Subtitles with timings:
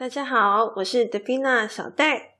[0.00, 2.36] 大家好，我是德菲娜小戴。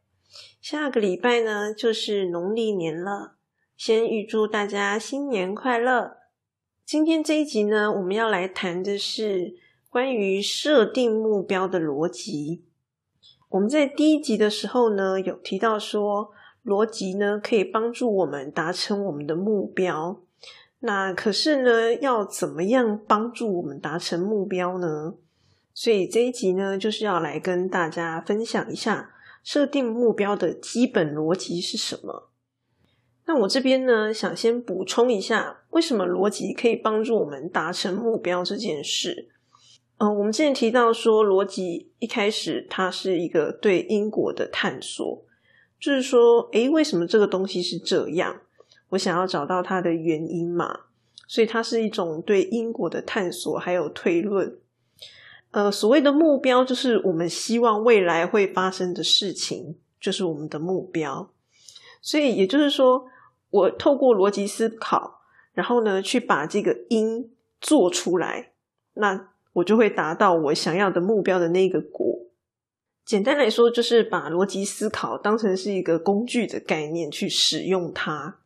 [0.62, 3.34] 下个礼拜呢，就是农历年了，
[3.76, 6.16] 先预祝大家新年快乐。
[6.86, 9.56] 今天这一集呢，我们要来谈的是
[9.90, 12.64] 关于设定目标的逻辑。
[13.50, 16.30] 我们在第一集的时候呢，有提到说，
[16.64, 20.22] 逻辑呢可以帮助我们达成我们的目标。
[20.78, 25.16] 那可是呢，要怎么样帮助我们达成目标呢？
[25.82, 32.28] 所以这一集呢，就是要来跟大家分享一下设定目标的基本逻辑是什么。
[33.24, 39.30] 那我这边呢，想先补充一下，为什么逻辑可以帮助我们达成目标这件事。
[39.96, 45.24] 嗯，我们之前提到说，逻辑一开始它是一个对因果的探索，
[45.80, 48.42] 就是说，诶，为什么这个东西是这样？
[48.90, 50.80] 我想要找到它的原因嘛，
[51.26, 54.58] 所以它是一种对因果的探索，还有推论。
[55.52, 61.28] 呃，所谓的目标就是我们希望未来会发生的事情，就是我们的目标。
[62.00, 63.06] 所以也就是说，
[63.50, 68.52] 我透过逻辑思考，然后呢，去把这个因做出来，
[68.94, 72.20] 那我就会达到我想要的目标的那个果。
[73.04, 78.38] 简单来说，就是把逻辑思考当成是一个工具的概念去使用它，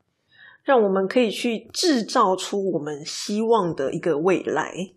[0.63, 4.93] 让我们可以去制造出我们希望的一个未来。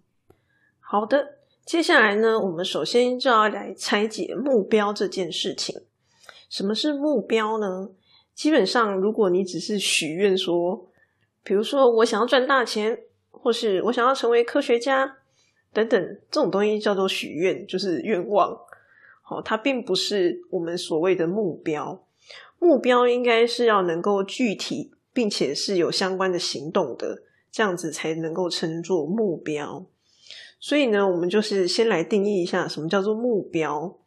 [0.80, 1.36] 好的。
[1.68, 5.82] 接下来呢，我们首先就要来拆解目标这件事情。
[6.50, 7.90] 什么是目标呢？
[8.34, 10.88] 基本上，如果你只是许愿说，
[11.44, 12.98] 比如说我想要赚大钱，
[13.30, 15.18] 或是我想要成为科学家
[15.73, 16.02] 等等，
[16.32, 18.58] 这种东西叫做许愿，就是愿望。
[19.22, 22.02] 好，它并不是我们所谓的目标。
[22.60, 29.86] 目标应该是要能够具体，并且是有相关的行动的，这样子才能够称作目标。
[30.59, 33.97] 所以呢，我们就是先来定义一下什么叫做目标。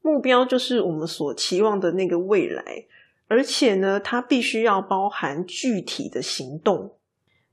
[0.00, 2.86] 目标就是我们所期望的那个未来，
[3.26, 6.94] 而且呢，它必须要包含具体的行动。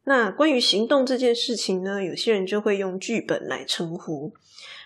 [0.05, 4.31] 那关于行动这件事情呢，有些人就会用剧本来称呼。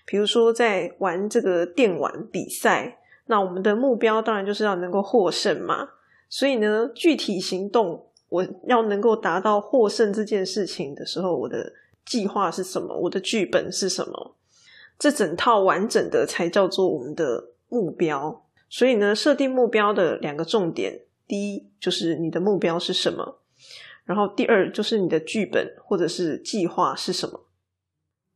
[0.06, 5.90] 比如说，在玩这个电玩比赛，那我们的目标当然就是要能够获胜嘛。
[6.28, 11.74] 所以呢，具体行动，我要能够达到获胜这件事情的时候，我的。
[12.10, 12.98] 计划是什么？
[13.02, 14.36] 我的剧本是什么？
[14.98, 18.44] 这整套完整的才叫做我们的目标。
[18.68, 23.38] 所以呢，设定目标的两个重点，第一就是你的目标是什么，
[24.06, 27.46] 然后第二就是你的剧本或者是计划是什么。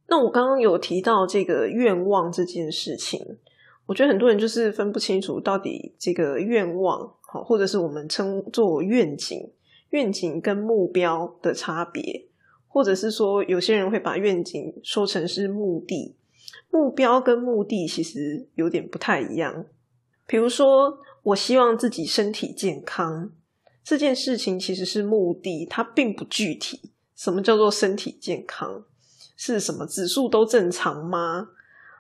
[0.08, 3.40] 那我刚刚有提到这个愿望这件事情，
[3.88, 9.52] 我觉得很多人就是分不清楚到底这个愿望好，或者是我们称作愿景，
[9.90, 12.28] 愿景跟目标的差别。
[12.74, 16.16] 或者是说，有些人会把愿景说成是目的，
[16.72, 19.68] 目标跟目的其实有点不太一样。
[20.26, 23.32] 比如说，我希望自己身体健康
[23.84, 26.90] 这件事情其实是目的，它并不具体。
[27.16, 28.84] 什么叫做身体健康？
[29.38, 31.50] 是什么指数都正常吗？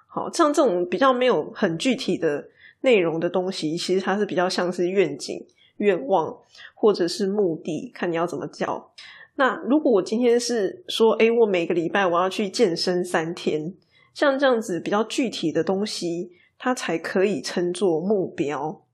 [0.08, 2.50] 好，像这种比较没有很具体的
[2.82, 5.46] 内容的东西，其实它是比较像是愿景、
[5.78, 6.36] 愿望
[6.74, 8.92] 或者是目的，看你要怎么叫。
[9.36, 13.74] 那如果我今天是说，哎，我每个礼拜我要去健身三天，
[14.14, 18.86] 像这样子比较具体的东西，它才可以称作目标。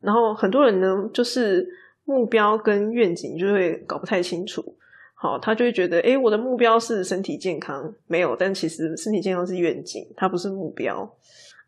[0.00, 1.68] 然后很多人呢，就是
[2.04, 4.76] 目标跟愿景就会搞不太清楚。
[5.14, 11.06] 好，他就会觉得，哎，我的目标是身体健康，没有，但其实身体健康是愿景，它不是目标。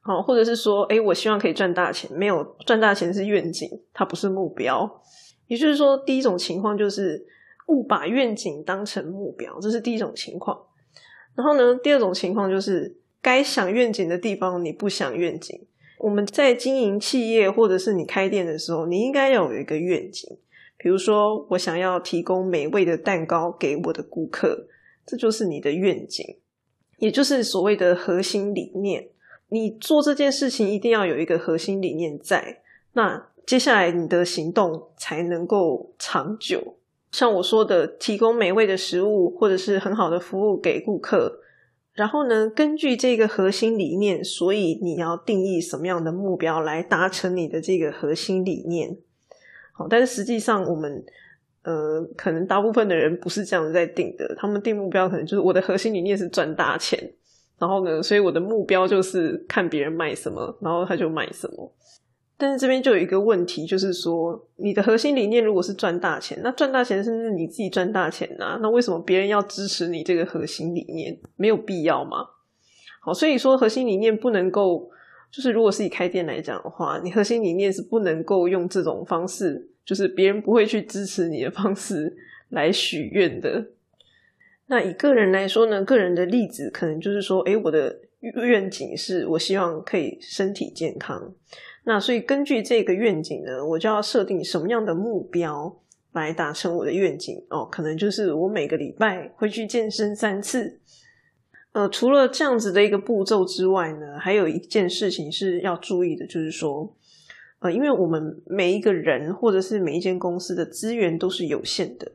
[0.01, 5.03] 好，或者是说，哎，我希望可以赚大钱，没有，赚大钱是愿景，它不是目标。
[5.47, 7.27] 也就是说，第一种情况就是。
[7.69, 10.61] 误把愿景当成目标，这是第一种情况。
[11.34, 15.67] 然后呢，第二种情况就是该想愿景的地方你不想愿景。
[15.99, 20.39] 我们在经营企业或者是你开店的时候，你应该要有一个愿景。
[20.77, 24.69] 比如说，我想要提供美味的蛋糕给我的顾客，
[25.05, 26.25] 这就是你的愿景，
[26.99, 29.09] 也就是所谓的核心理念。
[29.49, 32.60] 你做这件事情一定要有一个核心理念在，
[32.92, 36.78] 那接下来你的行动才能够长久。
[37.10, 41.41] 像我说的，提供美味的食物或者是很好的服务给顾客，
[41.95, 48.97] 然后呢，根据这个核心理念，所以你要定义什么样的目标来达成你的这个核心理念。
[49.72, 51.05] 好，但是实际上我们
[51.63, 57.13] 呃，可能大部分的人不是这样在定的，他们定目标可能就是我的核心理念是赚大钱，
[57.59, 61.72] 然后呢，所以我的目标就是看别人卖什么，然后他就买什么。
[62.41, 71.19] 但是这边就有一个问题，就是说，你的核心理念如果是赚大钱，那赚大钱甚至你自己赚大钱啊，那为什么别人要支持你这个核心理念？
[71.35, 72.29] 没有必要吗？
[73.01, 74.89] 好，所以说核心理念不能够
[75.33, 82.17] 就是如果是以开店来讲的话，你核心理念是不能够用这种方式，就是别人不会去支持你的方式
[82.51, 83.67] 来许愿的。
[84.67, 91.35] 那以个人来说呢，个人的例子可能就是说，诶，我的愿景是我希望可以身体健康。
[91.89, 95.75] 那所以根据这个愿景呢，我就要设定什么样的目标
[96.13, 97.65] 来达成我的愿景哦？
[97.65, 100.81] 可能就是我每个礼拜会去健身三次。
[101.73, 106.95] 呃，除了这样子的一个步骤之外呢，还有一件事情是要注意的，就是说，
[107.61, 112.13] 呃，因为我们每一个人或者是每一间公司的资源都是有限的。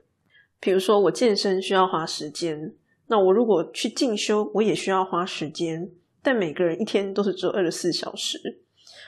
[0.59, 2.71] 比如说，我健身需要花时间，
[3.07, 5.89] 那我如果去进修，我也需要花时间。
[6.21, 8.59] 但每个人一天都是只有二十四小时。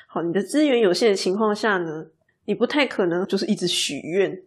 [0.08, 2.06] 好，你的资源有限的情况下呢，
[2.46, 4.42] 你不太可能就是一直许愿，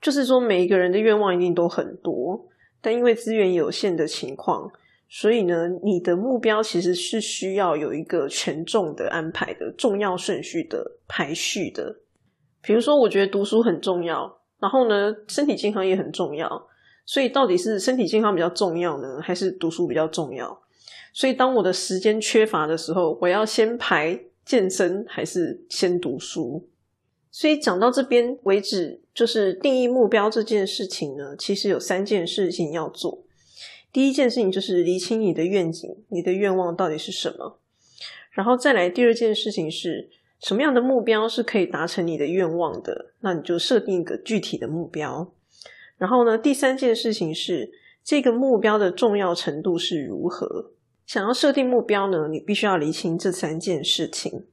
[0.00, 2.48] 就是说每一个人的愿望一定都很多，
[2.80, 4.70] 但因为资源有限的情况。
[5.08, 11.96] 所以呢，你的目标其实是需要有一个权重的安排的重要顺序的排序的。
[12.60, 16.66] 比如说，我觉得读书很重要，然后呢，身体健康也很重要。
[17.04, 20.60] 所以，到底是身体健康比较重要呢，还是读书比较重要？
[21.12, 26.68] 所以，当我的时间缺乏的时候，我要先排健身还是先读书？
[27.30, 33.24] 所以，讲到这边为止，就是定义目标这件事情呢，其实有三件事情要做。
[33.92, 37.58] 第一件事情就是厘清你的愿景，你的愿望到底是什么，
[38.30, 40.08] 然后再来第二件事情是
[40.40, 45.32] 什么样的目标是可以达成你的愿望的，那你就设定一个具体的目标。
[45.98, 47.72] 然后呢，第三件事情是
[48.04, 50.72] 这个目标的重要程度是如何。
[51.06, 54.44] 想要设定目标呢，你必须要厘清这三件事情，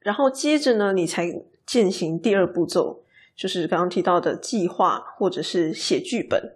[0.00, 3.02] 然后接着呢，你才进行第二步骤，
[3.36, 6.54] 就是刚刚提到的计划或者是写剧本。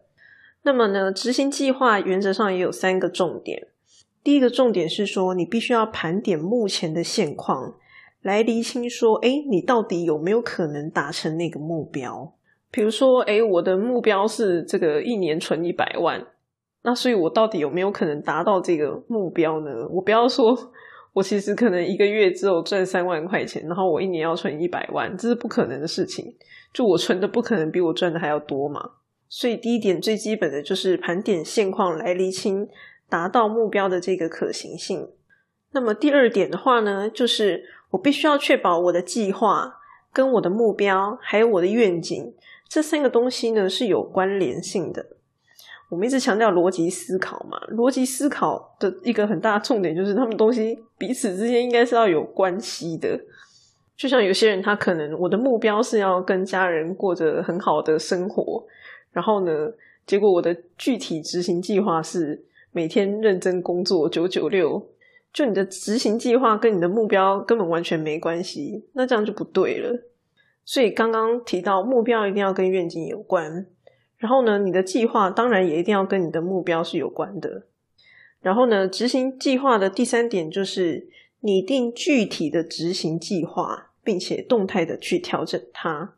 [0.63, 3.69] 那么呢，执行计划原则上也有三个重点。
[4.25, 7.75] 第一个重点是说，你必须要盘点目前的现况，
[8.23, 12.33] 来厘清说，哎，你到底有没有可能达成那个目标？
[12.71, 16.25] 比如说，哎，我的目标是这个一年存一百万，
[16.85, 19.71] 那所以我到底有没有可能达到这个目标呢？
[19.91, 20.57] 我不要说，
[21.13, 26.35] 我其实可能一个月只有赚三万块钱，然后我一年要存一百万，这是不可能的事情。
[26.73, 28.81] 就我存的不可能比我赚的还要多嘛。
[29.29, 32.69] 所以第一点最基本的就是盘点现况来厘清
[33.09, 35.09] 达到目标的这个可行性。
[35.73, 39.77] 那么第二点的话呢，就是我必须要确保我的计划
[40.13, 42.35] 跟我的目标还有我的愿景
[42.69, 45.07] 这三个东西呢是有关联性的。
[45.93, 53.21] 我们一直强调逻辑思考嘛，逻辑思考的一个很大的重点就是他们东西彼此之间应该是要有关系的。
[53.95, 58.65] 就像有些人他可能我的目标是要跟家人过着很好的生活。
[59.11, 59.53] 然后呢？
[60.07, 64.89] 结果我的具体执行计划是每天认真工作九九六。
[65.31, 69.95] 就你的执行计划跟你的目标根本完全没关系，那这样就不对了。
[70.65, 73.67] 所以刚刚提到目标一定要跟愿景有关，
[74.23, 77.65] 然后呢，你的计划当然也一定要跟你的目标是有关的。
[78.41, 81.09] 然后呢，执行计划的第三点就是
[81.41, 86.15] 拟定具体的执行计划，并且动态的去调整它。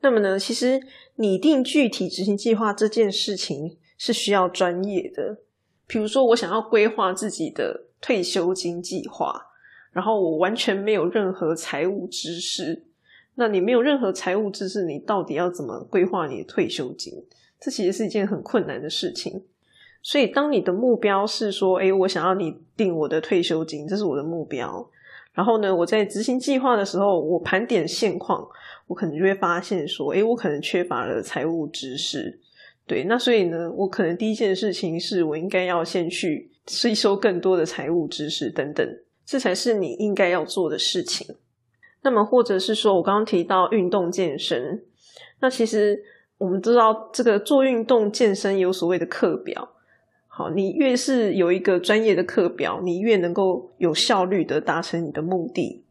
[0.00, 0.82] 那么呢，其实
[1.14, 5.38] 拟定具体执行计划这件事情是需要专业的。
[5.86, 9.40] 比如说，我想要规划自己的退休金计划，
[9.92, 12.86] 然后我完全没有任何财务知识。
[13.36, 17.12] 那你没有任何财务知识，你到底要怎么规划你的退休金？
[17.60, 19.44] 这其实是一件很困难的事情。
[20.02, 24.90] 所以，当你的目标是说，哎，我想要你定我的退休金，这是我的目标。
[25.32, 28.46] 然后呢，我在执行计划的时候，我盘点现况。
[28.86, 32.38] 我可能就会发现说，诶，我可能缺乏了财务知识，
[32.86, 38.88] 对，那所以呢，我可能第一件事情是我应该要先去吸收更多的财务知识等等，
[39.24, 41.26] 这才是你应该要做的事情。
[42.06, 44.80] 那么，或者是说我刚刚提到运动健身，
[45.40, 46.00] 那其实
[46.38, 49.70] 我们知道这个做运动健身有所谓的课表，
[50.28, 55.82] 好，你越是有一个专业的课表，你越能够有效率的达成你的目的。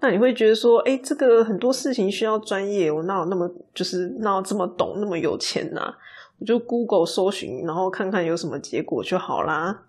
[0.00, 5.94] 那你会觉得说，哎，这个很多事情需要专业，我哪有那么就是哪有这么懂，那么有钱呐？
[6.40, 9.84] 我就 Google 搜寻，然后看看有什么结果就好啦。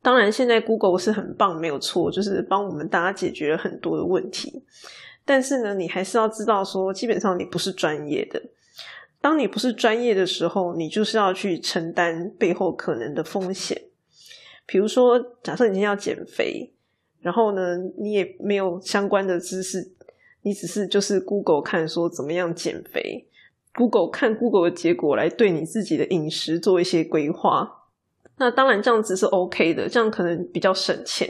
[0.00, 4.62] 当然，现在 Google 是很棒，没有错，就是帮我们大家解决了很多的问题。
[5.24, 8.42] 但是呢，你还是要知道说，基本上你不是专业的。
[9.20, 13.82] 当你不是专业的时候，你就是要去承担背后可能的风险。
[14.66, 16.72] 比如说，假设你今天要减肥。
[17.20, 19.90] 然后呢，你也没有相关的知识，
[20.42, 23.26] 你只是就是 Google 看说怎么样减肥
[23.74, 27.77] ，Google 看 Google 的结果来对你自己的饮食做一些规划。
[28.38, 31.28] 那当然这样子是 OK 的，这样可能比较省钱。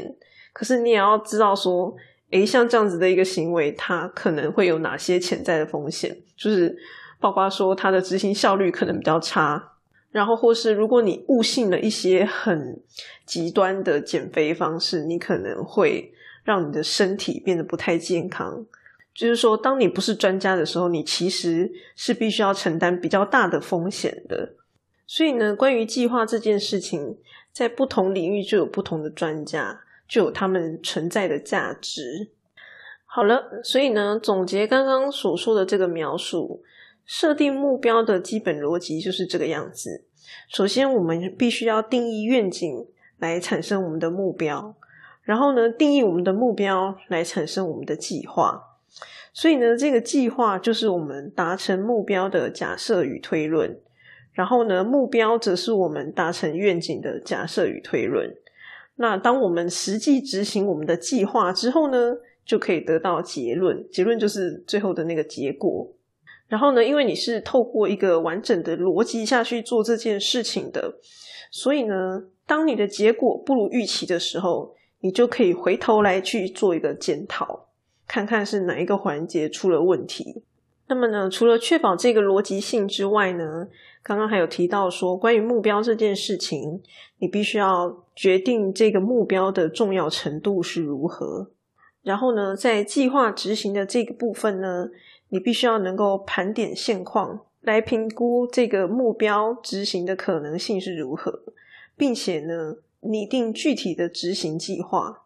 [0.53, 1.95] 可是你也要知道说，
[2.31, 6.17] 诶，像这样子的一个行为，它可能会有哪些潜在的风险？
[6.37, 6.77] 就是
[7.21, 9.73] 包括说它的执行效率可能比较差，
[10.11, 12.81] 然后或是如果你误信了一些很
[13.25, 16.13] 极端的减肥方式，你可能会
[16.45, 18.67] 让你的身体变得不太健康。
[19.15, 24.55] 就是说，当你不是专家的时候，你其实是必须要承担比较大的风险的。
[25.11, 27.17] 所以呢，关于计划这件事情，
[27.51, 32.29] 在不同领域就有不同的专家，就有他们存在的价值。
[33.07, 36.63] 好了，所以呢，总结刚刚所说的这个描述，
[37.07, 40.05] 设定目标的基本逻辑就是这个样子。
[40.47, 42.87] 首先，我们必须要定义愿景
[43.17, 44.77] 来产生我们的目标，
[45.23, 48.77] 然后呢，定义我们的目标来产生我们的计划。
[49.33, 53.81] 所以呢，这个计划就是我们达成目标的假设与推论，
[54.39, 58.33] 然后呢，目标则是我们达成愿景的假设与推论。
[58.95, 62.15] 那当我们实际执行我们的计划之后呢，
[62.45, 65.93] 就可以得到结论，结论就是最后的那个结果。
[66.47, 70.95] 然后呢，因为你是透过一个完整的逻辑下去做这件事情的，
[71.51, 77.67] 所以呢，当你的结果不如预期的时候，你就可以回头来去做一个检讨。
[78.07, 80.45] 看看是哪一个环节出了问题。
[80.87, 83.69] 那么呢，除了确保这个逻辑性之外呢，
[84.09, 86.81] 刚刚还有提到说，关于目标这件事情，
[87.19, 91.51] 你必须要决定这个目标的重要程度是如何。
[92.01, 94.89] 然后呢，在计划执行的这个部分呢，
[95.29, 101.43] 你必须要能够盘点现况，来评估这个目标执行的可能性是如何，
[101.95, 105.25] 并且呢，拟定具体的执行计划。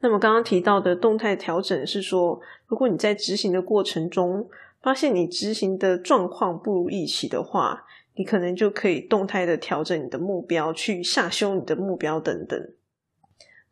[0.00, 4.48] 那么刚刚提到的动态调整是说，如果你在执行的过程中
[4.82, 7.84] 发现你执行的状况不如预期的话，
[8.16, 12.58] 你可能就可以动态的调整你的目标，去下修你的目标等等。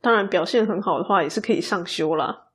[0.01, 2.49] 当然，表现很好的话也是可以上修啦。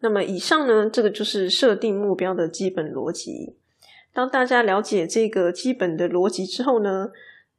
[0.00, 3.56] 那么以上呢，这个就是设定目标的基本逻辑。
[4.12, 7.10] 当大家了解这个基本的逻辑之后呢，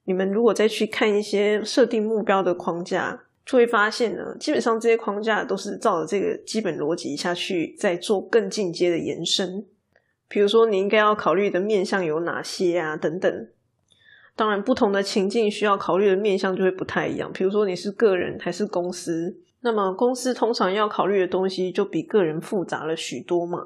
[0.06, 3.24] 你们如果再去看一些设定目标的框架。
[3.46, 9.66] 就会发现呢，基本上这些框架都是照着这个基本逻辑下去，再做更进阶的延伸。
[10.34, 12.98] 比如说，你应该要考虑的面向有哪些啊？
[12.98, 13.48] 等等。
[14.36, 17.32] 当然，不同的情境需要考虑的面向就会不太一样。
[17.32, 23.60] 比如说，你是个人还是公司，那么公司通常要考虑的东西就比个人复杂了许多嘛。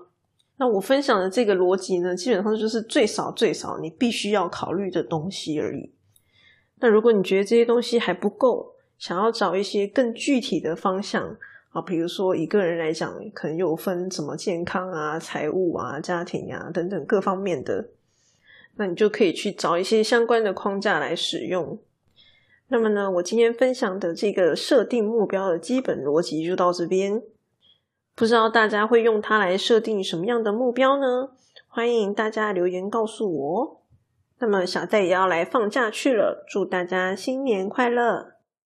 [0.57, 5.93] 那我分享的这个逻辑呢，基本上就是最少最少你必须要考虑的东西而已。
[6.81, 11.37] 那如果你觉得这些东西还不够，想要找一些更具体的方向
[11.77, 17.89] 啊，比如说一个人来讲，可能有分什么健康啊、财务啊、家庭啊等等各方面的，
[18.77, 21.77] 那你就可以去找一些相关的框架来使用。
[22.69, 27.21] 那么呢，我今天分享的这个设定目标的基本逻辑就到这边，
[28.15, 31.29] 不知道大家会用它来设定什么样的目标呢？
[31.67, 33.81] 欢迎大家留言告诉我。
[34.39, 38.36] 那么小戴也要来放假去了，祝大家新年快乐！